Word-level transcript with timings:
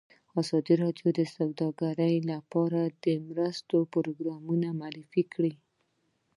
ازادي 0.41 0.73
راډیو 0.83 1.07
د 1.19 1.21
سوداګري 1.35 2.15
لپاره 2.31 2.81
د 3.05 3.07
مرستو 3.27 3.77
پروګرامونه 3.93 4.67
معرفي 4.79 5.23
کړي. 5.33 5.53